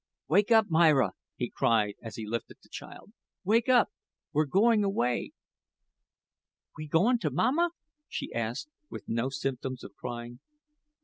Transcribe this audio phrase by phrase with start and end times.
[0.27, 3.11] "Wake up, Myra," he cried, as he lifted the child;
[3.43, 3.89] "wake up.
[4.33, 5.33] We're going away."
[6.75, 7.69] "We goin' to mamma?"
[8.07, 10.39] she asked, with no symptoms of crying.